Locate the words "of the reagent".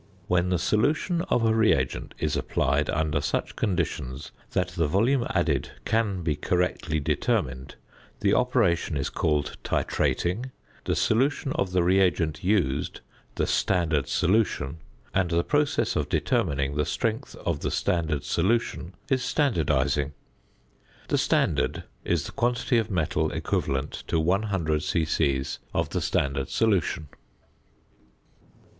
11.53-12.43